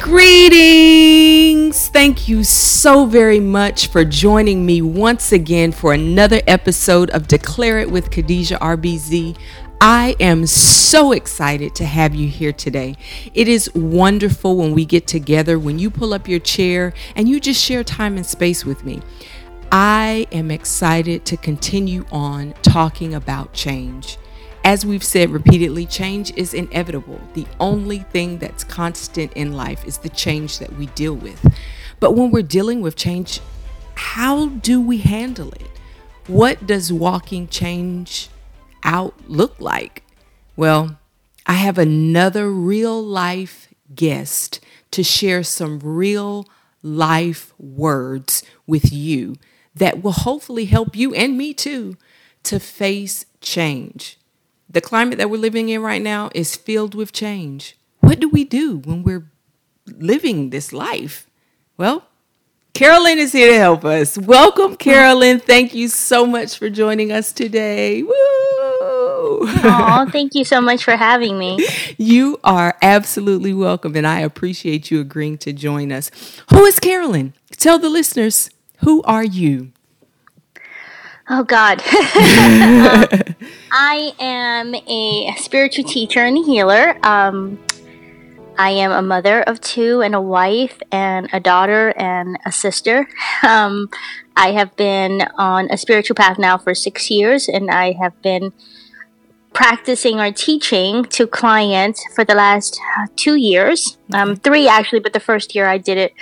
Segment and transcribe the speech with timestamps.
[0.00, 1.88] Greetings!
[1.88, 7.80] Thank you so very much for joining me once again for another episode of Declare
[7.80, 9.36] It with Khadijah RBZ.
[9.78, 12.96] I am so excited to have you here today.
[13.34, 17.38] It is wonderful when we get together, when you pull up your chair and you
[17.38, 19.02] just share time and space with me.
[19.70, 24.16] I am excited to continue on talking about change.
[24.62, 27.20] As we've said repeatedly, change is inevitable.
[27.34, 31.44] The only thing that's constant in life is the change that we deal with.
[31.98, 33.40] But when we're dealing with change,
[33.94, 35.70] how do we handle it?
[36.26, 38.28] What does walking change
[38.82, 40.04] out look like?
[40.56, 40.98] Well,
[41.46, 46.46] I have another real life guest to share some real
[46.82, 49.36] life words with you
[49.74, 51.96] that will hopefully help you and me too
[52.44, 54.19] to face change.
[54.72, 57.76] The climate that we're living in right now is filled with change.
[57.98, 59.28] What do we do when we're
[59.86, 61.26] living this life?
[61.76, 62.04] Well,
[62.72, 64.16] Carolyn is here to help us.
[64.16, 65.40] Welcome, Carolyn.
[65.40, 68.04] Thank you so much for joining us today.
[68.04, 68.12] Woo!
[68.12, 71.66] Oh, thank you so much for having me.
[71.98, 76.10] You are absolutely welcome, and I appreciate you agreeing to join us.
[76.50, 77.34] Who is Carolyn?
[77.50, 79.72] Tell the listeners, who are you?
[81.32, 81.80] Oh God.
[81.86, 83.34] um,
[83.70, 86.98] I am a spiritual teacher and healer.
[87.06, 87.60] Um,
[88.58, 93.08] I am a mother of two and a wife and a daughter and a sister.
[93.42, 93.88] Um,
[94.36, 98.52] I have been on a spiritual path now for six years, and I have been
[99.54, 102.78] practicing or teaching to clients for the last
[103.16, 103.96] two years.
[104.12, 106.12] Um, three actually, but the first year I did it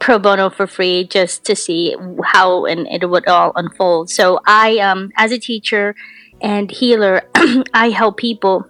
[0.00, 4.10] pro bono for free just to see how and it would all unfold.
[4.10, 5.94] So I, um, as a teacher
[6.40, 7.22] and healer,
[7.74, 8.66] I help people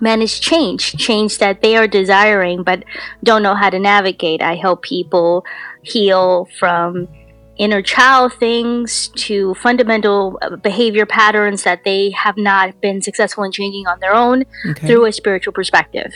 [0.00, 2.84] manage change, change that they are desiring but
[3.22, 4.40] don't know how to navigate.
[4.40, 5.44] I help people
[5.82, 7.08] heal from
[7.56, 13.50] inner child things to fundamental uh, behavior patterns that they have not been successful in
[13.50, 14.86] changing on their own okay.
[14.86, 16.12] through a spiritual perspective.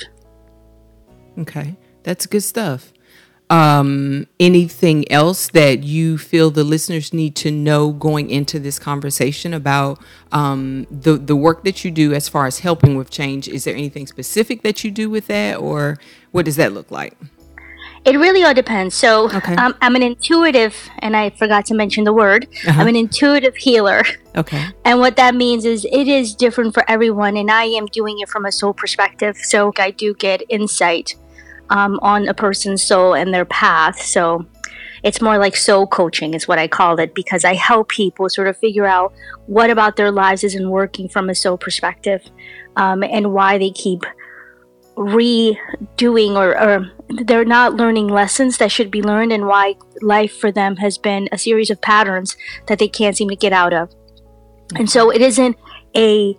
[1.37, 1.75] Okay,
[2.05, 2.93] that's good stuff
[3.53, 9.53] um, anything else that you feel the listeners need to know going into this conversation
[9.53, 10.03] about
[10.33, 13.49] um, the the work that you do as far as helping with change?
[13.49, 15.99] Is there anything specific that you do with that, or
[16.31, 17.15] what does that look like?
[18.07, 18.95] It really all depends.
[18.95, 19.55] So okay.
[19.57, 22.49] um, I'm an intuitive, and I forgot to mention the word.
[22.67, 22.81] Uh-huh.
[22.81, 24.03] I'm an intuitive healer.
[24.35, 24.65] Okay.
[24.85, 28.29] And what that means is it is different for everyone, and I am doing it
[28.31, 29.37] from a soul perspective.
[29.37, 31.15] So I do get insight
[31.73, 34.01] um, on a person's soul and their path.
[34.01, 34.47] So
[35.03, 38.47] it's more like soul coaching, is what I call it, because I help people sort
[38.47, 39.13] of figure out
[39.47, 42.23] what about their lives isn't working from a soul perspective
[42.77, 44.05] um, and why they keep
[44.97, 46.93] redoing or, or
[47.25, 51.27] they're not learning lessons that should be learned and why life for them has been
[51.33, 53.91] a series of patterns that they can't seem to get out of.
[54.77, 55.57] And so it isn't
[55.97, 56.37] a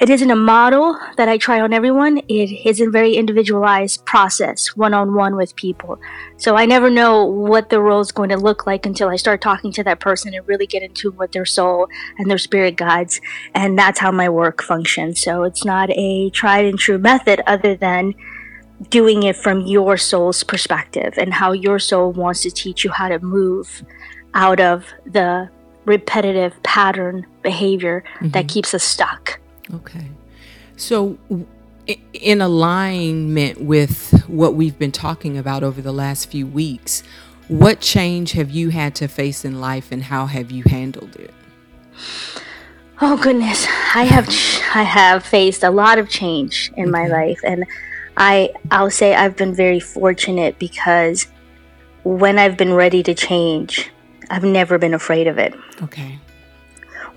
[0.00, 2.18] it isn't a model that I try on everyone.
[2.26, 6.00] It is a very individualized process, one on one with people.
[6.38, 9.42] So I never know what the role is going to look like until I start
[9.42, 11.86] talking to that person and really get into what their soul
[12.18, 13.20] and their spirit guides.
[13.54, 15.20] And that's how my work functions.
[15.20, 18.14] So it's not a tried and true method other than
[18.88, 23.08] doing it from your soul's perspective and how your soul wants to teach you how
[23.08, 23.84] to move
[24.32, 25.50] out of the
[25.84, 28.30] repetitive pattern behavior mm-hmm.
[28.30, 29.39] that keeps us stuck.
[29.74, 30.06] Okay.
[30.76, 31.18] So,
[32.12, 37.02] in alignment with what we've been talking about over the last few weeks,
[37.48, 41.34] what change have you had to face in life and how have you handled it?
[43.00, 44.28] Oh goodness, I have
[44.74, 47.12] I have faced a lot of change in my mm-hmm.
[47.12, 47.64] life and
[48.16, 51.26] I I'll say I've been very fortunate because
[52.04, 53.90] when I've been ready to change,
[54.30, 55.54] I've never been afraid of it.
[55.82, 56.20] Okay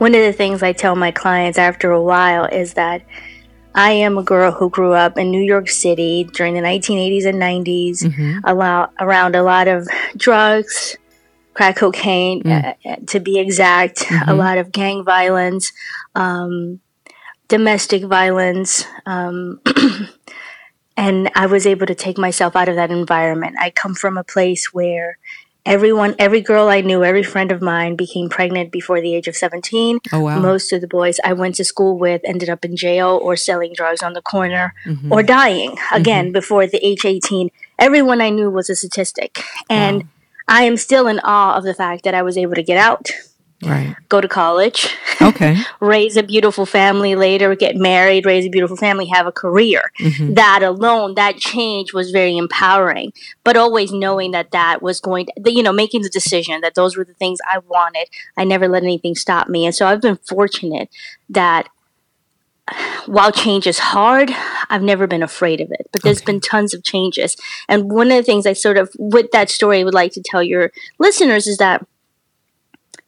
[0.03, 3.03] one of the things I tell my clients after a while is that
[3.74, 7.41] I am a girl who grew up in New York City during the 1980s and
[7.41, 8.40] 90s, mm-hmm.
[8.44, 10.97] allow, around a lot of drugs,
[11.53, 12.76] crack cocaine, mm.
[12.85, 14.29] uh, to be exact, mm-hmm.
[14.29, 15.72] a lot of gang violence,
[16.16, 16.82] um,
[17.47, 18.85] domestic violence.
[19.05, 19.61] Um,
[20.97, 23.55] and I was able to take myself out of that environment.
[23.58, 25.17] I come from a place where
[25.66, 29.36] everyone every girl i knew every friend of mine became pregnant before the age of
[29.36, 30.40] 17 oh, wow.
[30.40, 33.74] most of the boys i went to school with ended up in jail or selling
[33.74, 35.12] drugs on the corner mm-hmm.
[35.12, 36.34] or dying again mm-hmm.
[36.34, 37.50] before the age 18
[37.80, 40.10] everyone i knew was a statistic and wow.
[40.50, 43.12] i am still in awe of the fact that i was able to get out
[43.68, 43.96] Right.
[44.10, 45.58] go to college, Okay.
[45.80, 49.92] raise a beautiful family later, get married, raise a beautiful family, have a career.
[50.00, 50.34] Mm-hmm.
[50.36, 53.14] That alone, that change was very empowering.
[53.44, 56.96] But always knowing that that was going to, you know, making the decision that those
[56.98, 58.08] were the things I wanted.
[58.38, 59.66] I never let anything stop me.
[59.66, 60.90] And so I've been fortunate
[61.30, 61.68] that
[63.08, 64.32] while change is hard,
[64.70, 65.88] I've never been afraid of it.
[65.92, 66.32] But there's Okay.
[66.32, 67.36] been tons of changes.
[67.68, 70.42] And one of the things I sort of, with that story, would like to tell
[70.42, 71.86] your listeners is that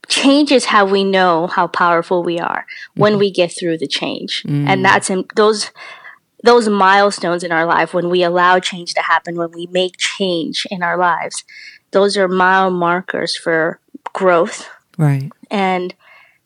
[0.07, 2.65] change is how we know how powerful we are
[2.95, 3.19] when mm-hmm.
[3.19, 4.43] we get through the change.
[4.43, 4.67] Mm.
[4.67, 5.71] And that's in those
[6.43, 10.67] those milestones in our life when we allow change to happen, when we make change
[10.69, 11.43] in our lives.
[11.91, 13.79] Those are mile markers for
[14.13, 15.31] growth Right.
[15.49, 15.93] and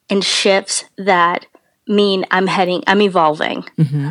[0.10, 1.46] and shifts that
[1.89, 3.65] mean I'm heading, I'm evolving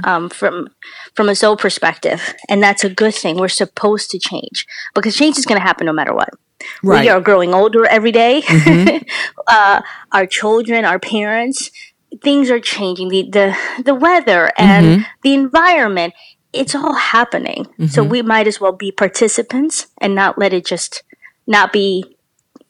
[0.04, 0.68] um, from
[1.14, 3.38] from a soul perspective, and that's a good thing.
[3.38, 6.30] We're supposed to change because change is going to happen no matter what.
[6.82, 7.02] Right.
[7.02, 8.42] We are growing older every day.
[9.46, 9.80] uh,
[10.12, 11.70] our children, our parents,
[12.22, 13.08] things are changing.
[13.08, 16.14] The the the weather and the environment.
[16.50, 17.66] It's all happening.
[17.88, 21.02] So we might as well be participants and not let it just
[21.46, 22.16] not be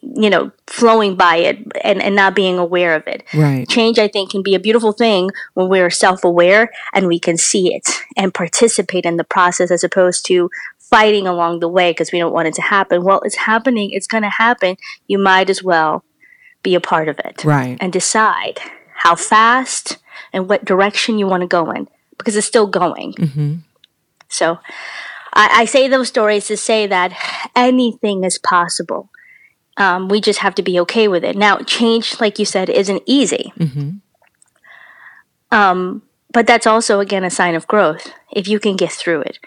[0.00, 3.24] you know flowing by it and, and not being aware of it.
[3.34, 3.68] Right.
[3.68, 7.74] change i think can be a beautiful thing when we're self-aware and we can see
[7.74, 12.18] it and participate in the process as opposed to fighting along the way because we
[12.18, 13.02] don't want it to happen.
[13.04, 13.90] Well it's happening.
[13.90, 14.76] It's going to happen.
[15.06, 16.02] You might as well
[16.62, 17.76] be a part of it Right.
[17.80, 18.60] and decide
[18.94, 19.98] how fast
[20.32, 23.12] and what direction you want to go in because it's still going.
[23.14, 23.54] Mm-hmm.
[24.28, 24.58] So
[25.34, 27.12] I, I say those stories to say that
[27.54, 29.10] anything is possible
[29.78, 31.36] um, we just have to be okay with it.
[31.36, 33.52] Now, change, like you said, isn't easy.
[35.50, 36.02] Um,
[36.32, 39.38] but that's also, again, a sign of growth if you can get through it.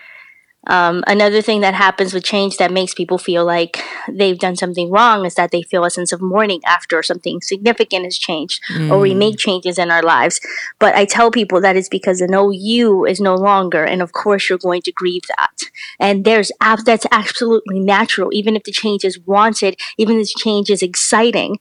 [0.68, 4.92] Um, another thing that happens with change that makes people feel like they've done something
[4.92, 8.62] wrong is that they feel a sense of mourning after something significant has changed
[8.92, 10.40] or we make changes in our lives.
[10.78, 14.50] But I tell people that it's because an OU is no longer, and of course
[14.50, 15.64] you're going to grieve that.
[16.00, 20.40] And there's ab- that's absolutely natural, even if the change is wanted, even if the
[20.40, 21.58] change is exciting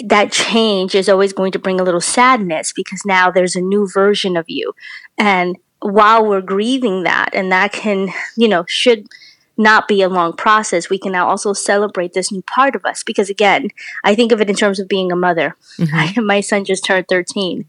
[0.00, 3.88] that change is always going to bring a little sadness because now there's a new
[3.88, 4.74] version of you.
[5.16, 9.06] And while we're grieving that, and that can, you know, should
[9.58, 13.02] not be a long process, we can now also celebrate this new part of us.
[13.02, 13.68] Because again,
[14.02, 15.56] I think of it in terms of being a mother.
[15.78, 16.26] I, mm-hmm.
[16.26, 17.66] my son just turned 13.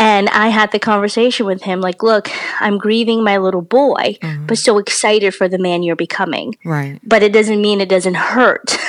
[0.00, 4.16] And I had the conversation with him like, look, I'm grieving my little boy,
[4.46, 6.56] but so excited for the man you're becoming.
[6.64, 6.98] Right.
[7.04, 8.76] But it doesn't mean it doesn't hurt.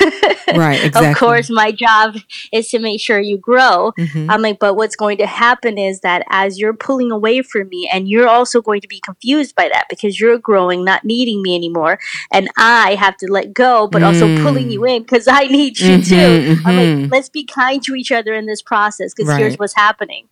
[0.54, 0.84] Right.
[0.84, 1.10] Exactly.
[1.10, 2.16] Of course, my job
[2.52, 3.92] is to make sure you grow.
[3.98, 4.30] Mm-hmm.
[4.30, 7.88] I'm like, but what's going to happen is that as you're pulling away from me,
[7.90, 11.54] and you're also going to be confused by that because you're growing, not needing me
[11.54, 11.98] anymore,
[12.30, 16.02] and I have to let go, but also pulling you in because I need you
[16.02, 16.14] too.
[16.16, 19.74] Mm-hmm, I'm like, let's be kind to each other in this process because here's what's
[19.74, 20.28] happening.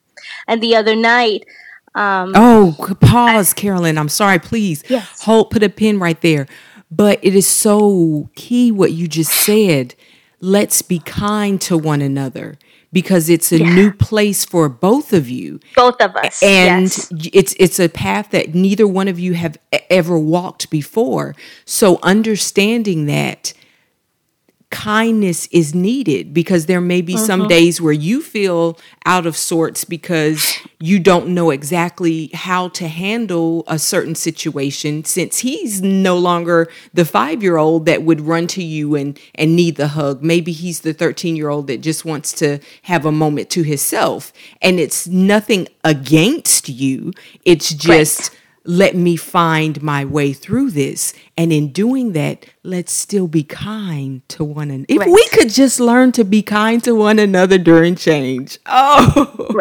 [0.47, 1.45] And the other night,
[1.95, 3.99] um, Oh, pause, Carolyn.
[3.99, 4.39] I'm sorry.
[4.39, 5.23] Please Yes.
[5.23, 6.47] hold, put a pin right there.
[6.91, 9.95] But it is so key what you just said.
[10.41, 12.59] Let's be kind to one another
[12.93, 15.61] because it's a new place for both of you.
[15.77, 17.13] both of us, and yes.
[17.33, 19.57] it's it's a path that neither one of you have
[19.91, 23.53] ever walked before so understanding that
[24.71, 27.49] kindness is needed because there may be some mm-hmm.
[27.49, 33.65] days where you feel out of sorts because you don't know exactly how to handle
[33.67, 39.19] a certain situation since he's no longer the 5-year-old that would run to you and
[39.35, 40.23] and need the hug.
[40.23, 44.33] Maybe he's the 13-year-old that just wants to have a moment to himself.
[44.63, 47.13] And it's nothing against you.
[47.45, 48.31] It's just
[48.65, 51.15] let me find my way through this.
[51.37, 54.87] And in doing that, let's still be kind to one another.
[54.89, 55.11] If Right.
[55.11, 58.59] we could just learn to be kind to one another during change.
[58.67, 59.59] Oh,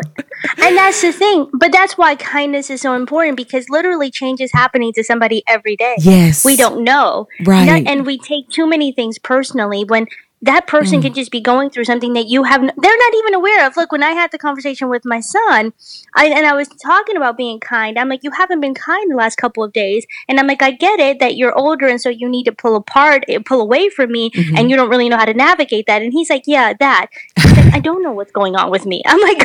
[0.57, 1.49] And that's the thing.
[1.53, 5.75] But that's why kindness is so important because literally change is happening to somebody every
[5.75, 5.95] day.
[5.99, 6.45] yes.
[6.45, 7.27] We don't know.
[7.45, 7.65] Right.
[7.65, 10.07] Not- and we take too many things personally when
[10.41, 11.03] that person Mm.
[11.03, 13.75] could just be going through something that you have, they're not even aware of.
[13.75, 15.73] Look, when I had the conversation with my son,
[16.15, 19.15] I, and I was talking about being kind, I'm like, you haven't been kind the
[19.17, 20.05] last couple of days.
[20.29, 22.75] And I'm like, I get it that you're older and so you need to pull
[22.77, 24.55] apart, eh, pull away from me, Mm-hmm.
[24.57, 26.01] and you don't really know how to navigate that.
[26.01, 27.07] And he's like, yeah, that.
[27.43, 29.01] Like, I don't know what's going on with me.
[29.07, 29.43] I'm like,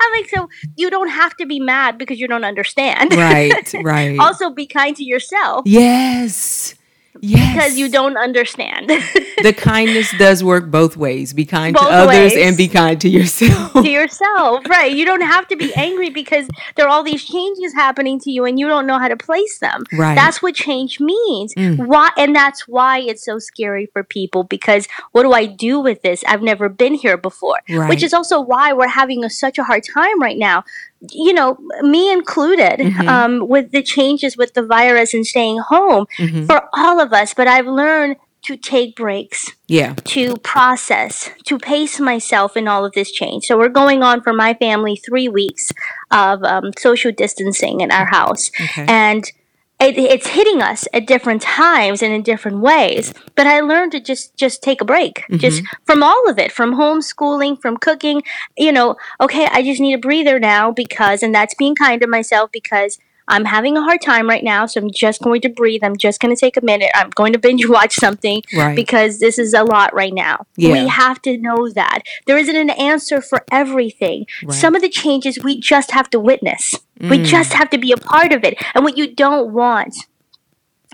[0.00, 3.12] I'm like, so you don't have to be mad because you don't understand.
[3.14, 4.18] Right, right.
[4.18, 6.74] also, be kind to yourself yes.
[7.24, 7.54] Yes.
[7.54, 8.88] because you don't understand.
[8.88, 11.32] the kindness does work both ways.
[11.32, 12.36] Be kind Both to others ways.
[12.36, 13.72] and be kind to yourself.
[13.74, 14.92] to yourself, right?
[14.92, 18.44] You don't have to be angry because there are all these changes happening to you
[18.44, 19.84] and you don't know how to place them.
[19.92, 20.16] Right.
[20.16, 21.54] That's what change means.
[21.54, 21.86] Mm.
[21.86, 26.02] Why and that's why it's so scary for people because what do I do with
[26.02, 26.24] this?
[26.26, 27.60] I've never been here before.
[27.70, 27.88] Right.
[27.88, 30.64] Which is also why we're having a, such a hard time right now.
[31.10, 33.08] You know, me included, Mhm.
[33.08, 36.46] um, with the changes with the virus and staying home Mhm.
[36.46, 37.34] for all of us.
[37.34, 39.94] But I've learned to take breaks Yeah.
[40.04, 43.44] to process, to pace myself in all of this change.
[43.44, 45.70] So we're going on for my family three weeks
[46.10, 48.84] of um, social distancing in our house, Okay.
[48.88, 49.24] and
[49.84, 53.12] it, it's hitting us at different times and in different ways.
[53.34, 55.38] But I learned to just just take a break, mm-hmm.
[55.38, 58.22] just from all of it, from homeschooling, from cooking.
[58.56, 62.06] You know, okay, I just need a breather now because, and that's being kind to
[62.06, 62.98] myself because.
[63.28, 65.82] I'm having a hard time right now, so I'm just going to breathe.
[65.84, 66.90] I'm just going to take a minute.
[66.94, 68.74] I'm going to binge watch something Right.
[68.76, 70.46] because this is a lot right now.
[70.56, 70.72] Yeah.
[70.72, 72.00] We have to know that.
[72.26, 74.26] There isn't an answer for everything.
[74.44, 74.52] Right.
[74.54, 76.74] Some of the changes we just have to witness.
[77.00, 77.24] We Mm.
[77.24, 78.54] just have to be a part of it.
[78.74, 79.94] And what you don't want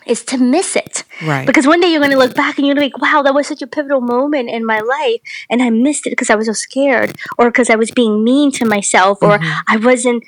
[0.06, 1.04] is to miss it.
[1.26, 1.46] Right.
[1.46, 3.20] Because one day you're going to look back and you're going to be like, wow,
[3.22, 5.20] that was such a pivotal moment in my life.
[5.50, 8.50] And I missed it because I was so scared or because I was being mean
[8.52, 9.60] to myself or Mm-hmm.
[9.68, 10.24] I wasn't,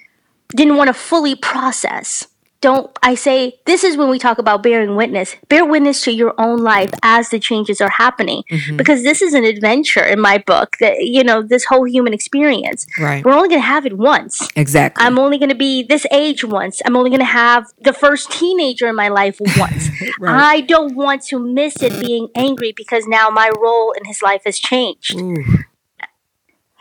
[0.57, 2.26] didn't want to fully process.
[2.61, 5.35] Don't, I say, this is when we talk about bearing witness.
[5.49, 8.42] Bear witness to your own life as the changes are happening.
[8.50, 8.76] Mm-hmm.
[8.76, 12.85] Because this is an adventure in my book that, you know, this whole human experience.
[12.99, 13.25] Right.
[13.25, 14.47] We're only going to have it once.
[14.57, 15.02] Exactly.
[15.02, 16.83] I'm only going to be this age once.
[16.85, 19.88] I'm only going to have the first teenager in my life once.
[20.19, 20.57] Right.
[20.57, 24.42] I don't want to miss it being angry because now my role in his life
[24.45, 25.19] has changed.
[25.19, 25.42] Ooh.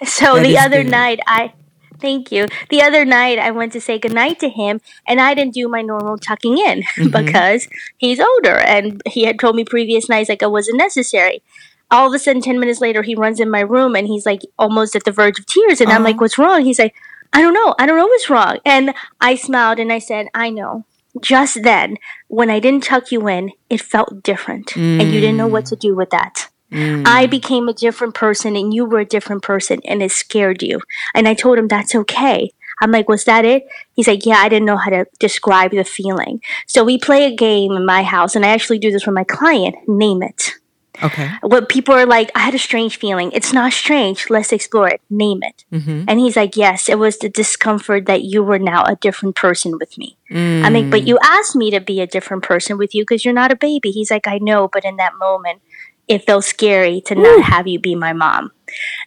[0.05, 0.91] So That the other good.
[0.91, 1.53] night, I
[1.99, 2.47] thank you.
[2.69, 5.81] The other night, I went to say goodnight to him, and I didn't do my
[5.81, 7.25] normal tucking in Mm-hmm.
[7.25, 11.41] because he's older, and he had told me previous nights like it wasn't necessary.
[11.91, 14.41] All of a sudden, ten minutes later, he runs in my room, and he's like
[14.57, 16.09] almost at the verge of tears, and I'm Uh-huh.
[16.11, 16.93] like, "What's wrong?" He's like,
[17.33, 17.73] "I don't know.
[17.79, 20.85] I don't know what's wrong." And I smiled and I said, "I know."
[21.21, 25.47] Just then, when I didn't tuck you in, it felt different, and you didn't know
[25.47, 26.48] what to do with that.
[26.71, 27.03] Mm.
[27.05, 30.81] I became a different person and you were a different person and it scared you.
[31.15, 32.51] And I told him that's okay.
[32.81, 33.67] I'm like, was that it?
[33.93, 36.41] He's like, yeah, I didn't know how to describe the feeling.
[36.65, 39.25] So we play a game in my house, and I actually do this with my
[39.25, 39.75] client.
[39.87, 40.55] Name it.
[41.01, 41.29] Okay.
[41.43, 43.31] When people are like, I had a strange feeling.
[43.31, 44.29] It's not strange.
[44.29, 45.01] Let's explore it.
[45.09, 45.63] Name it.
[45.71, 46.05] Mm-hmm.
[46.07, 49.77] And he's like, yes, it was the discomfort that you were now a different person
[49.77, 50.17] with me.
[50.29, 50.63] Mm.
[50.63, 53.33] I'm like, but you asked me to be a different person with you because you're
[53.33, 53.91] not a baby.
[53.91, 55.61] He's like, I know, but in that moment,
[56.09, 58.51] it felt scary to not have you be my mom.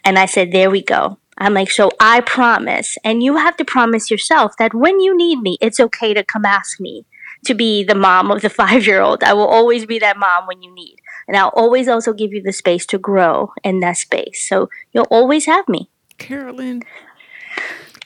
[0.03, 1.19] And I said, there we go.
[1.37, 5.39] I'm like, so I promise, and you have to promise yourself that when you need
[5.39, 7.05] me, it's okay to come ask me
[7.45, 9.23] to be the mom of the five year old.
[9.23, 10.97] I will always be that mom when you need.
[11.27, 14.47] And I'll always also give you the space to grow in that space.
[14.47, 15.89] So you'll always have me.
[16.17, 16.83] Carolyn,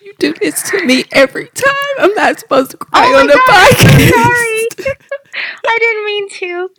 [0.02, 1.74] you do this to me every time.
[2.00, 4.10] I'm not supposed to cry Oh on the God, I'm podcast.
[4.10, 4.96] sorry.
[5.66, 6.70] I didn't mean to.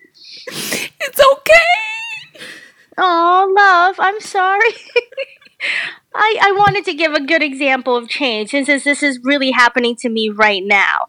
[1.01, 1.98] It's okay.
[2.99, 4.71] Oh, love, I'm sorry.
[6.15, 9.51] I, I wanted to give a good example of change since this, this is really
[9.53, 11.07] happening to me right now.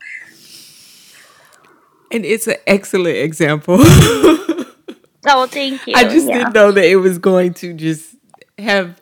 [2.12, 3.80] And it's an excellent example.
[5.28, 5.94] Oh, thank you.
[5.96, 6.38] I just Yeah.
[6.38, 8.16] didn't know that it was going to just
[8.58, 9.00] have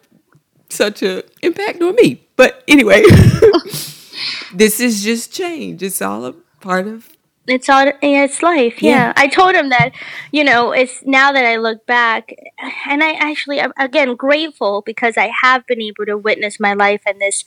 [0.69, 2.27] such an impact on me.
[2.35, 3.03] But anyway,
[4.53, 5.83] this is just change.
[5.83, 7.07] It's all a part of
[7.47, 8.81] It's all it's life.
[8.81, 8.91] Yeah.
[8.91, 9.13] Yeah.
[9.15, 9.91] I told him that,
[10.31, 12.33] you know, it's now that I look back,
[12.85, 17.01] and I actually, I'm again grateful because I have been able to witness my life
[17.05, 17.45] and this.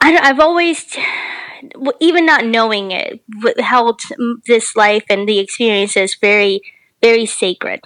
[0.00, 0.96] I, I've always,
[2.00, 3.20] even not knowing it,
[3.58, 4.00] held
[4.46, 6.60] this life and the experiences very,
[7.02, 7.80] very sacred.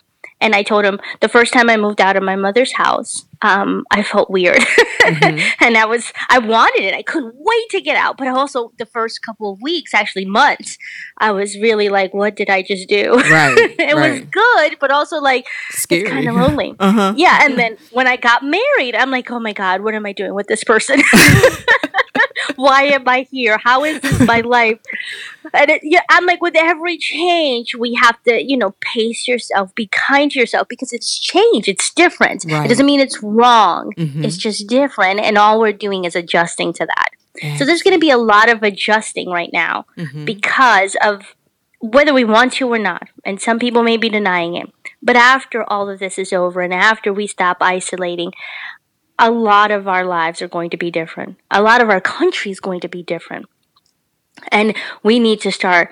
[0.45, 3.85] And I told him the first time I moved out of my mother's house, um,
[3.91, 4.63] I felt weird,
[5.07, 6.93] and I was I wanted it.
[6.95, 8.19] I couldn't wait to get out.
[8.19, 10.77] But also the first couple of weeks, actually months,
[11.19, 15.17] I was really like, "What did I just do?" Right, it was good, but also
[15.17, 16.11] like scary.
[16.11, 16.75] kind of lonely.
[16.79, 17.15] Uh huh.
[17.17, 20.13] Yeah, and then when I got married, I'm like, "Oh my god, what am I
[20.13, 21.03] doing with this person?"
[22.57, 23.59] Why am I here?
[23.63, 24.79] How is this my life?
[25.53, 29.75] And it, yeah, I'm like, with every change, we have to, you know, pace yourself,
[29.75, 31.69] be kind to yourself because it's change.
[31.69, 32.45] It's different.
[32.49, 32.65] Right.
[32.67, 33.93] It doesn't mean it's wrong.
[33.97, 34.25] Mhm.
[34.25, 37.11] It's just different, and all we're doing is adjusting to that.
[37.59, 40.25] So there's going to be a lot of adjusting right now Mhm.
[40.25, 41.35] because of
[41.81, 43.09] whether we want to or not.
[43.27, 44.71] And some people may be denying it.
[45.03, 48.33] But after all of this is over and after we stop isolating,
[49.19, 51.37] a lot of our lives are going to be different.
[51.51, 53.47] A lot of our country is going to be different.
[54.51, 55.91] And we need to start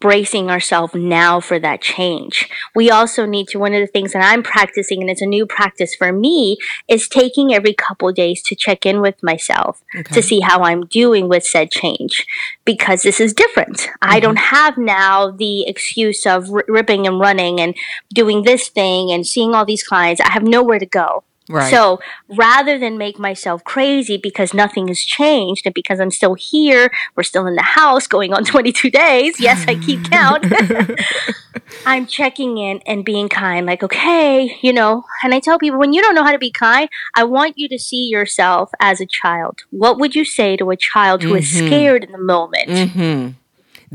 [0.00, 2.46] bracing ourselves now for that change.
[2.74, 5.46] We also need to, one of the things that I'm practicing, and it's a new
[5.46, 10.14] practice for me, is taking every couple days to check in with myself okay.
[10.14, 12.26] to see how I'm doing with said change
[12.66, 13.78] because this is different.
[13.78, 14.10] Mm-hmm.
[14.12, 17.74] I don't have now the excuse of r- ripping and running and
[18.12, 20.20] doing this thing and seeing all these clients.
[20.20, 21.24] I have nowhere to go.
[21.48, 21.70] Right.
[21.70, 26.90] So rather than make myself crazy because nothing has changed and because I'm still here,
[27.16, 29.38] we're still in the house going on 22 days.
[29.38, 30.46] Yes, I keep count.
[31.86, 35.92] I'm checking in and being kind, like, okay, you know, and I tell people when
[35.92, 39.06] you don't know how to be kind, I want you to see yourself as a
[39.06, 39.64] child.
[39.70, 41.38] What would you say to a child who mm-hmm.
[41.38, 42.68] is scared in the moment?
[42.68, 43.43] Mm-hmm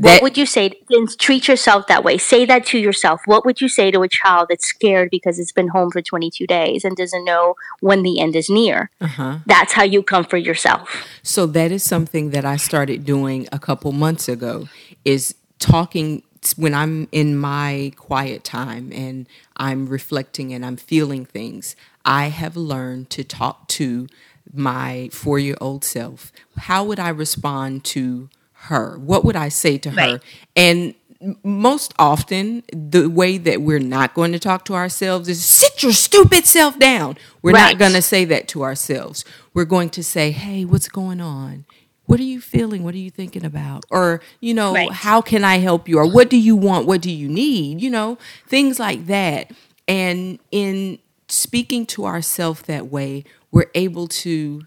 [0.00, 0.72] that, what would you say?
[0.88, 2.16] Then treat yourself that way.
[2.18, 3.20] Say that to yourself.
[3.26, 6.46] What would you say to a child that's scared because it's been home for 22
[6.46, 8.90] days and doesn't know when the end is near?
[9.00, 9.38] Uh-huh.
[9.46, 11.04] That's how you comfort yourself.
[11.22, 14.68] So that is something that I started doing a couple months ago.
[15.04, 16.22] Is talking
[16.56, 19.26] when I'm in my quiet time and
[19.56, 21.76] I'm reflecting and I'm feeling things.
[22.04, 24.08] I have learned to talk to
[24.52, 26.32] my four year old self.
[26.56, 28.30] How would I respond to
[28.62, 28.98] her?
[28.98, 30.10] What would I say to right.
[30.12, 30.20] her?
[30.54, 30.94] And
[31.42, 35.92] most often, the way that we're not going to talk to ourselves is sit your
[35.92, 37.18] stupid self down.
[37.42, 37.72] We're right.
[37.72, 39.24] not going to say that to ourselves.
[39.52, 41.66] We're going to say, hey, what's going on?
[42.06, 42.82] What are you feeling?
[42.82, 43.84] What are you thinking about?
[43.90, 44.90] Or, you know, right.
[44.90, 45.98] how can I help you?
[45.98, 46.86] Or what do you want?
[46.86, 47.80] What do you need?
[47.80, 49.52] You know, things like that.
[49.86, 50.98] And in
[51.28, 54.66] speaking to ourselves that way, we're able to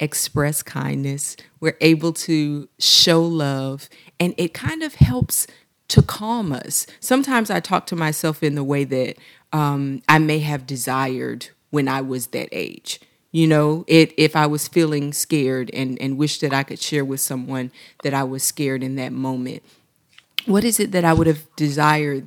[0.00, 3.88] express kindness, we're able to show love,
[4.18, 5.46] and it kind of helps
[5.88, 6.86] to calm us.
[7.00, 9.16] Sometimes I talk to myself in the way that
[9.52, 13.00] um, I may have desired when I was that age.
[13.32, 17.04] You know, it if I was feeling scared and, and wish that I could share
[17.04, 17.70] with someone
[18.02, 19.62] that I was scared in that moment,
[20.46, 22.26] what is it that I would have desired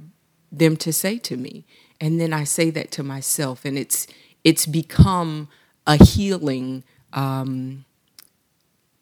[0.52, 1.66] them to say to me?
[2.00, 4.08] And then I say that to myself, and it's
[4.44, 5.50] it's become
[5.86, 7.86] a healing um,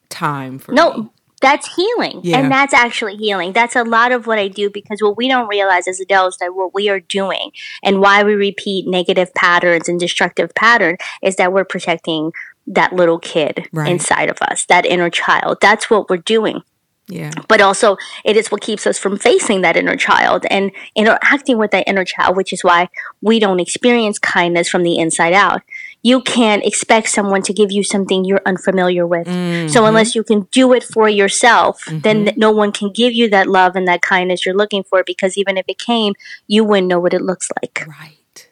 [0.10, 1.10] time for no, me.
[1.42, 2.22] That's healing.
[2.24, 2.38] Yeah.
[2.38, 3.52] And that's actually healing.
[3.52, 6.54] That's a lot of what I do because what we don't realize as adults that
[6.54, 7.52] what we are doing
[7.84, 12.32] and why we repeat negative patterns and destructive pattern is that we're protecting
[12.68, 13.92] that little kid right.
[13.92, 15.58] inside of us, that inner child.
[15.62, 16.62] That's what we're doing.
[17.08, 17.32] Yeah.
[17.48, 21.72] But also, it is what keeps us from facing that inner child and interacting with
[21.72, 22.88] that inner child, which is why
[23.22, 25.62] we don't experience kindness from the inside out
[26.04, 29.28] you can't expect someone to give you something you're unfamiliar with.
[29.28, 29.68] Mm-hmm.
[29.68, 32.00] So unless you can do it for yourself, mm-hmm.
[32.00, 35.38] then no one can give you that love and that kindness you're looking for because
[35.38, 36.14] even if it came,
[36.48, 37.86] you wouldn't know what it looks like.
[37.88, 38.50] Right.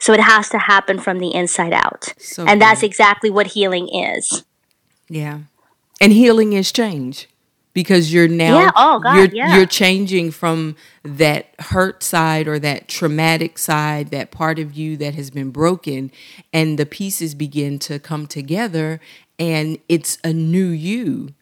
[0.00, 2.12] So it has to happen from the inside out.
[2.18, 2.62] So and good.
[2.62, 4.44] that's exactly what healing is.
[5.08, 5.40] Yeah.
[6.00, 7.28] And healing is change
[7.74, 8.70] because you're now yeah.
[8.76, 9.56] Oh, God, you're yeah.
[9.56, 15.14] you're changing from that hurt side or that traumatic side that part of you that
[15.14, 16.10] has been broken
[16.52, 19.00] and the pieces begin to come together
[19.38, 21.34] and it's a new you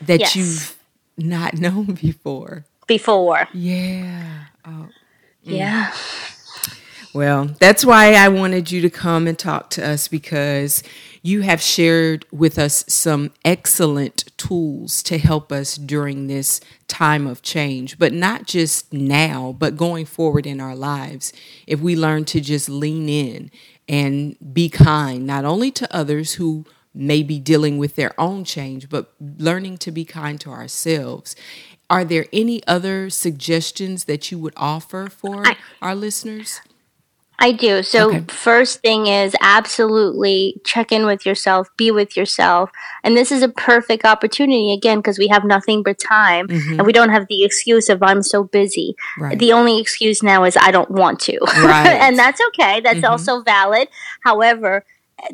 [0.00, 0.36] that yes.
[0.36, 0.76] you've
[1.16, 4.70] not known before before yeah oh.
[4.70, 4.88] mm.
[5.42, 5.92] yeah
[7.12, 10.82] well that's why i wanted you to come and talk to us because
[11.22, 17.42] you have shared with us some excellent tools to help us during this time of
[17.42, 21.32] change, but not just now, but going forward in our lives.
[21.66, 23.50] If we learn to just lean in
[23.88, 28.88] and be kind, not only to others who may be dealing with their own change,
[28.88, 31.36] but learning to be kind to ourselves.
[31.88, 36.60] Are there any other suggestions that you would offer for I, our listeners?
[37.40, 37.82] I do.
[37.82, 38.24] So, okay.
[38.28, 42.70] first thing is absolutely check in with yourself, be with yourself.
[43.02, 46.74] And this is a perfect opportunity, again, because we have nothing but time mm-hmm.
[46.74, 48.94] and we don't have the excuse of I'm so busy.
[49.18, 49.38] Right.
[49.38, 51.38] The only excuse now is I don't want to.
[51.40, 51.86] Right.
[52.00, 52.80] and that's okay.
[52.80, 53.06] That's mm-hmm.
[53.06, 53.88] also valid.
[54.22, 54.84] However,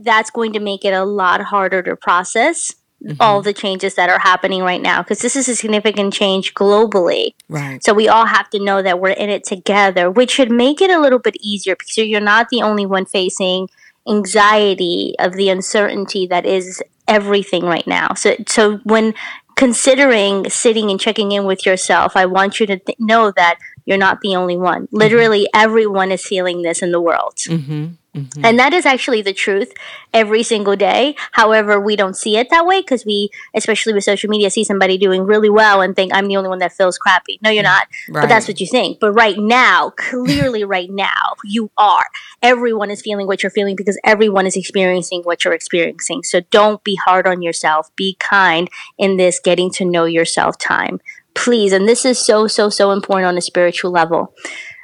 [0.00, 2.74] that's going to make it a lot harder to process
[3.06, 3.20] mm-hmm.
[3.20, 7.34] all the changes that are happening right now because this is a significant change globally.
[7.48, 7.82] Right.
[7.82, 10.90] So we all have to know that we're in it together, which should make it
[10.90, 13.68] a little bit easier because you're not the only one facing
[14.08, 18.14] anxiety of the uncertainty that is everything right now.
[18.14, 19.14] So so when
[19.56, 23.98] considering sitting and checking in with yourself, I want you to th- know that you're
[23.98, 24.86] not the only one.
[24.86, 24.96] Mm-hmm.
[24.96, 25.60] Literally, mm-hmm.
[25.60, 27.36] everyone is feeling this in the world.
[27.36, 27.86] Mm-hmm.
[28.16, 28.44] Mm-hmm.
[28.44, 29.72] And that is actually the truth
[30.14, 31.14] every single day.
[31.32, 34.96] However, we don't see it that way because we, especially with social media, see somebody
[34.96, 37.38] doing really well and think, I'm the only one that feels crappy.
[37.42, 37.88] No, you're not.
[38.08, 38.22] Right.
[38.22, 38.98] But that's what you think.
[39.00, 42.06] But right now, clearly, right now, you are.
[42.42, 46.22] Everyone is feeling what you're feeling because everyone is experiencing what you're experiencing.
[46.22, 47.94] So don't be hard on yourself.
[47.96, 51.00] Be kind in this getting to know yourself time
[51.36, 54.34] please, and this is so, so, so important on a spiritual level.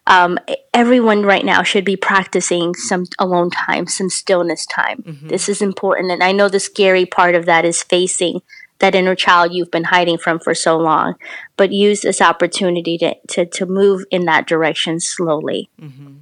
[0.07, 0.39] Um,
[0.75, 5.03] everyone right now should be practicing some alone time, some stillness time.
[5.03, 5.29] Mm-hmm.
[5.29, 6.11] This is important.
[6.11, 8.41] And I know the scary part of that is facing
[8.81, 11.15] that inner child you've been hiding from for so long,
[11.57, 15.71] but use this opportunity to, to, to move in that direction slowly.
[15.81, 16.15] Mm-hmm.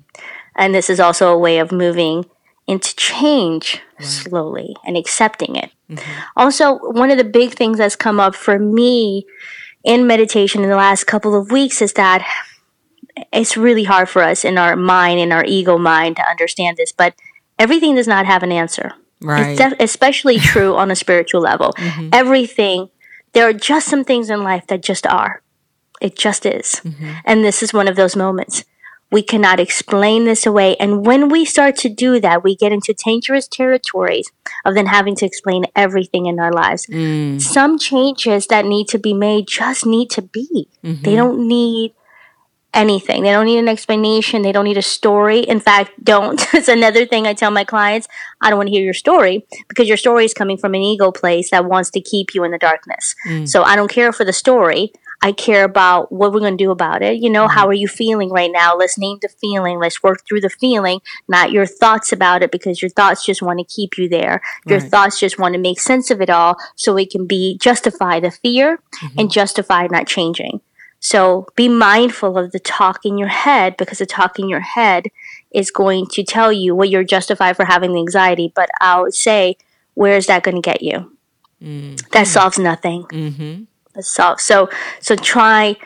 [0.56, 2.26] And this is also a way of moving
[2.66, 4.06] into change right.
[4.06, 5.70] slowly and accepting it.
[5.90, 6.20] Mm-hmm.
[6.36, 9.26] Also, one of the big things that's come up for me
[9.82, 12.22] in meditation in the last couple of weeks is that
[13.32, 16.92] it's really hard for us in our mind, in our ego mind, to understand this,
[16.92, 17.14] but
[17.58, 18.92] everything does not have an answer.
[19.22, 19.50] Right.
[19.50, 21.72] It's def- especially true on a spiritual level.
[21.72, 22.08] Mm-hmm.
[22.12, 22.88] Everything,
[23.32, 25.42] there are just some things in life that just are.
[26.00, 26.80] It just is.
[26.82, 27.12] Mm-hmm.
[27.24, 28.64] And this is one of those moments.
[29.12, 30.76] We cannot explain this away.
[30.76, 34.30] And when we start to do that, we get into dangerous territories
[34.64, 36.86] of then having to explain everything in our lives.
[36.86, 37.40] Mm.
[37.40, 40.68] Some changes that need to be made just need to be.
[40.84, 41.02] Mm-hmm.
[41.02, 41.92] They don't need
[42.72, 43.22] anything.
[43.22, 44.42] They don't need an explanation.
[44.42, 45.40] They don't need a story.
[45.40, 46.40] In fact, don't.
[46.54, 48.08] it's another thing I tell my clients.
[48.40, 51.10] I don't want to hear your story because your story is coming from an ego
[51.10, 53.14] place that wants to keep you in the darkness.
[53.26, 53.48] Mm.
[53.48, 54.92] So I don't care for the story.
[55.22, 57.20] I care about what we're going to do about it.
[57.20, 57.58] You know, mm-hmm.
[57.58, 58.74] how are you feeling right now?
[58.74, 59.78] Let's name the feeling.
[59.78, 63.58] Let's work through the feeling, not your thoughts about it, because your thoughts just want
[63.58, 64.40] to keep you there.
[64.66, 64.90] Your right.
[64.90, 68.30] thoughts just want to make sense of it all so it can be justify the
[68.30, 69.20] fear mm-hmm.
[69.20, 70.62] and justify not changing.
[71.00, 75.06] So be mindful of the talk in your head because the talk in your head
[75.50, 78.52] is going to tell you what you're justified for having the anxiety.
[78.54, 79.56] But I would say,
[79.94, 81.16] where is that going to get you?
[81.62, 81.96] Mm-hmm.
[82.12, 83.04] That solves nothing.
[83.04, 83.64] Mm-hmm.
[83.94, 84.44] That solves.
[84.44, 84.68] So
[85.00, 85.76] so try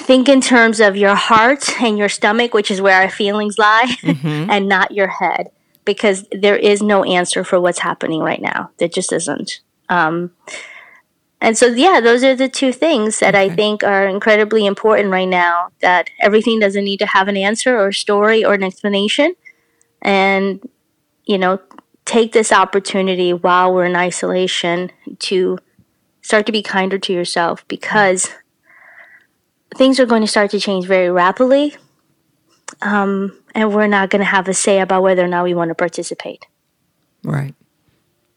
[0.00, 3.86] think in terms of your heart and your stomach, which is where our feelings lie,
[4.00, 4.50] mm-hmm.
[4.50, 5.50] and not your head,
[5.84, 8.70] because there is no answer for what's happening right now.
[8.78, 9.60] There just isn't.
[9.88, 10.32] Um,
[11.40, 13.44] and so, yeah, those are the two things that okay.
[13.44, 15.68] I think are incredibly important right now.
[15.80, 19.34] That everything doesn't need to have an answer or a story or an explanation.
[20.00, 20.66] And,
[21.24, 21.60] you know,
[22.04, 25.58] take this opportunity while we're in isolation to
[26.22, 28.30] start to be kinder to yourself because
[29.76, 31.76] things are going to start to change very rapidly.
[32.80, 35.68] Um, and we're not going to have a say about whether or not we want
[35.68, 36.46] to participate.
[37.22, 37.54] Right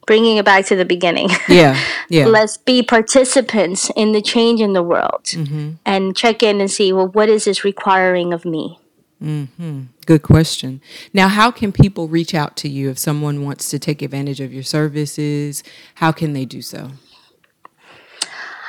[0.09, 1.29] bringing it back to the beginning.
[1.47, 2.25] Yeah, yeah.
[2.25, 5.73] Let's be participants in the change in the world mm-hmm.
[5.85, 8.79] and check in and see, well, what is this requiring of me?
[9.21, 9.81] Mm-hmm.
[10.05, 10.81] Good question.
[11.13, 14.53] Now, how can people reach out to you if someone wants to take advantage of
[14.53, 15.63] your services?
[15.95, 16.91] How can they do so?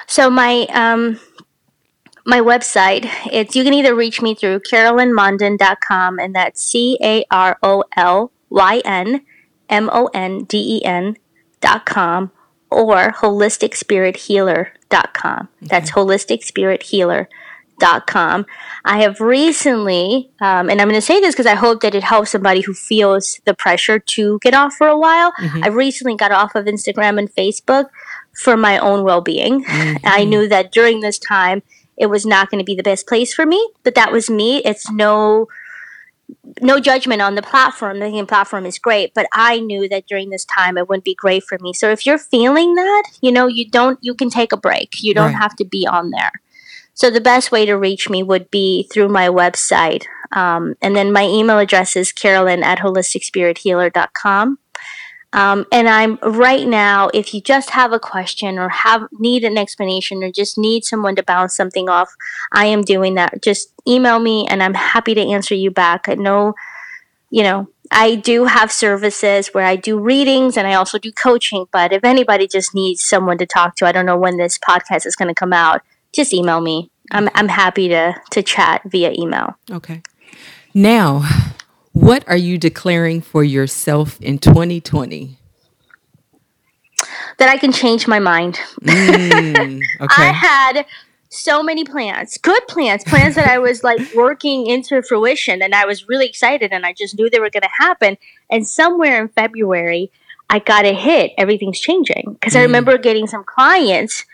[0.07, 1.21] So my um,
[2.27, 7.59] my website, it's you can either reach me through carolynmonden.com and that's C A R
[7.63, 9.25] O L Y N
[9.69, 11.17] M O N D E N
[11.61, 12.33] holisticspirit.com
[12.71, 15.49] or holisticspirithealer.com.
[15.63, 15.67] Okay.
[15.67, 18.47] That's holisticspirithealer.com.
[18.85, 22.03] I have recently, um, and I'm going to say this because I hope that it
[22.03, 25.33] helps somebody who feels the pressure to get off for a while.
[25.41, 25.65] Mm-hmm.
[25.65, 27.87] I recently got off of Instagram and Facebook
[28.35, 29.65] for my own well being.
[29.81, 30.05] Mm-hmm.
[30.05, 31.63] I knew that during this time,
[31.97, 34.59] it was not going to be the best place for me, but that was me.
[34.59, 35.49] It's no
[36.61, 37.99] no judgment on the platform.
[38.01, 41.45] The platform is great, but I knew that during this time it wouldn't be great
[41.45, 41.73] for me.
[41.73, 45.03] So if you're feeling that, you know, you don't, you can take a break.
[45.03, 45.41] You don't right.
[45.41, 46.33] have to be on there.
[46.95, 50.05] So the best way to reach me would be through my website.
[50.33, 54.59] Um, and then my email address is carolyn at holisticspirithealer.com.
[55.33, 59.57] Um, and I'm right now, if you just have a question or have need an
[59.57, 62.15] explanation or just need someone to bounce something off,
[62.53, 63.43] I am doing that.
[63.43, 66.09] Just email me and I'm happy to answer you back.
[66.09, 66.55] I know,
[67.31, 71.67] you know, I do have services where I do readings and I also do coaching,
[71.73, 75.07] but if anybody just needs someone to talk to, I don't know when this podcast
[75.07, 76.91] is going to come out, just email me.
[77.13, 79.57] I'm, I'm happy to, to chat via email.
[79.71, 80.03] Okay.
[80.73, 81.29] Now,
[82.01, 85.37] what are you declaring for yourself in 2020?
[87.39, 88.59] That I can change my mind.
[88.83, 90.23] Mm, okay.
[90.23, 90.87] I had
[91.29, 95.85] so many plans, good plans, plans that I was like working into fruition and I
[95.85, 98.17] was really excited and I just knew they were going to happen.
[98.51, 100.11] And somewhere in February,
[100.49, 101.33] I got a hit.
[101.37, 102.37] Everything's changing.
[102.41, 102.61] Because mm.
[102.61, 104.25] I remember getting some clients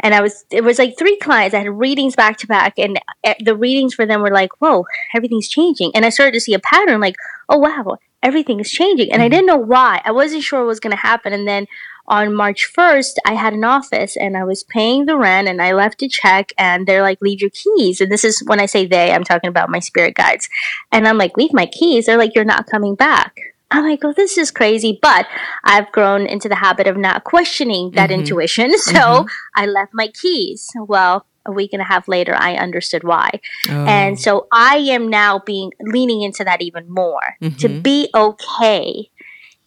[0.00, 1.54] and I was it was like three clients.
[1.54, 4.84] I had readings back to back, and eh, the readings for them were like, "Whoa,
[5.14, 7.16] everything's changing." And I started to see a pattern, like,
[7.48, 9.32] "Oh wow, everything is changing," and I mm-hmm.
[9.32, 10.00] didn't know why.
[10.04, 11.66] I wasn't sure what was going to happen, and then
[12.10, 15.72] on March 1st, I had an office and I was paying the rent and I
[15.72, 18.00] left a check and they're like, leave your keys.
[18.00, 20.48] And this is when I say they, I'm talking about my spirit guides.
[20.90, 22.06] And I'm like, leave my keys.
[22.06, 23.36] They're like, you're not coming back.
[23.70, 24.98] I'm like, oh, this is crazy.
[25.00, 25.26] But
[25.64, 28.20] I've grown into the habit of not questioning that mm-hmm.
[28.20, 28.72] intuition.
[28.80, 29.26] So mm-hmm.
[29.54, 30.68] I left my keys.
[30.74, 33.40] Well, a week and a half later, I understood why.
[33.68, 33.84] Oh.
[33.86, 37.56] And so I am now being leaning into that even more mm-hmm.
[37.58, 39.10] to be okay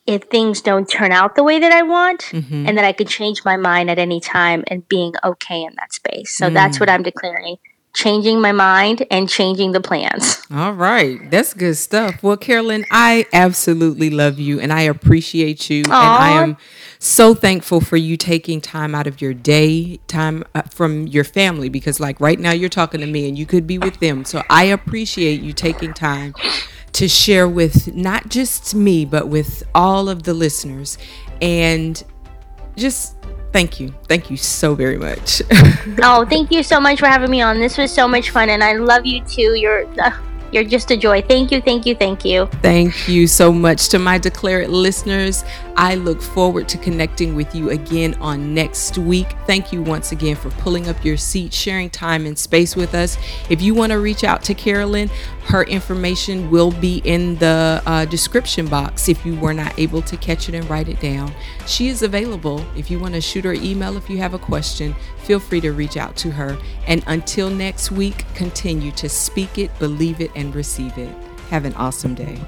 [0.05, 2.67] if things don't turn out the way that I want mm-hmm.
[2.67, 5.93] and that I can change my mind at any time and being okay in that
[5.93, 6.35] space.
[6.35, 6.53] So mm.
[6.53, 7.57] that's what I'm declaring
[7.93, 10.41] changing my mind and changing the plans.
[10.51, 11.29] All right.
[11.29, 12.23] That's good stuff.
[12.23, 15.83] Well, Carolyn, I absolutely love you and I appreciate you.
[15.83, 15.87] Aww.
[15.87, 16.57] And I am
[16.97, 21.69] so thankful for you taking time out of your day, time uh, from your family,
[21.69, 24.25] because like right now you're talking to me and you could be with them.
[24.25, 26.33] So I appreciate you taking time
[26.93, 30.97] to share with not just me, but with all of the listeners.
[31.41, 32.03] And
[32.75, 33.15] just
[33.53, 33.93] thank you.
[34.07, 35.41] Thank you so very much.
[36.03, 37.59] oh, thank you so much for having me on.
[37.59, 39.53] This was so much fun, and I love you too.
[39.53, 39.85] You're.
[39.97, 40.11] Uh,
[40.53, 41.21] you're just a joy.
[41.21, 42.45] Thank you, thank you, thank you.
[42.61, 45.43] Thank you so much to my Declare It listeners.
[45.75, 49.27] I look forward to connecting with you again on next week.
[49.47, 53.17] Thank you once again for pulling up your seat, sharing time and space with us.
[53.49, 55.09] If you want to reach out to Carolyn,
[55.45, 60.15] her information will be in the uh, description box if you were not able to
[60.17, 61.33] catch it and write it down.
[61.65, 64.95] She is available if you want to shoot her email if you have a question.
[65.23, 66.57] Feel free to reach out to her.
[66.87, 71.15] And until next week, continue to speak it, believe it, and receive it.
[71.49, 72.39] Have an awesome day.